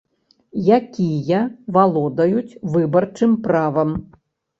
[0.77, 1.41] Якія
[1.75, 3.93] валодаюць выбарчым правам.